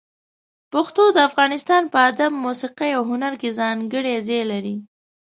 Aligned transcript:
پښتو 0.71 1.03
د 1.15 1.17
افغانستان 1.29 1.83
په 1.93 1.97
ادب، 2.09 2.31
موسيقي 2.45 2.89
او 2.97 3.01
هنر 3.11 3.33
کې 3.41 3.55
ځانګړی 3.59 4.15
ځای 4.27 4.43
لري. 4.51 4.75